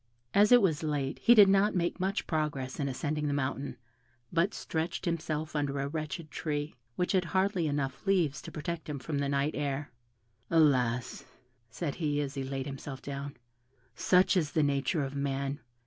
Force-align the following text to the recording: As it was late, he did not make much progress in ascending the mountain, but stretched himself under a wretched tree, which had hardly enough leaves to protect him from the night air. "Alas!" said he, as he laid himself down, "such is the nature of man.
As 0.33 0.51
it 0.51 0.63
was 0.63 0.81
late, 0.81 1.19
he 1.19 1.35
did 1.35 1.47
not 1.47 1.75
make 1.75 1.99
much 1.99 2.25
progress 2.25 2.79
in 2.79 2.89
ascending 2.89 3.27
the 3.27 3.35
mountain, 3.35 3.77
but 4.33 4.51
stretched 4.51 5.05
himself 5.05 5.55
under 5.55 5.77
a 5.79 5.87
wretched 5.87 6.31
tree, 6.31 6.75
which 6.95 7.11
had 7.11 7.25
hardly 7.25 7.67
enough 7.67 8.07
leaves 8.07 8.41
to 8.41 8.51
protect 8.51 8.89
him 8.89 8.97
from 8.97 9.19
the 9.19 9.29
night 9.29 9.53
air. 9.55 9.91
"Alas!" 10.49 11.25
said 11.69 11.93
he, 12.01 12.19
as 12.19 12.33
he 12.33 12.43
laid 12.43 12.65
himself 12.65 12.99
down, 13.03 13.37
"such 13.93 14.35
is 14.35 14.53
the 14.53 14.63
nature 14.63 15.03
of 15.03 15.15
man. 15.15 15.59